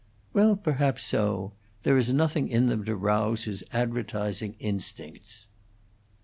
"Well, 0.33 0.55
perhaps 0.55 1.03
so. 1.03 1.51
There 1.83 1.95
is 1.95 2.11
nothing 2.11 2.47
in 2.47 2.65
them 2.65 2.85
to 2.85 2.95
rouse 2.95 3.43
his 3.43 3.63
advertising 3.71 4.55
instincts." 4.57 5.47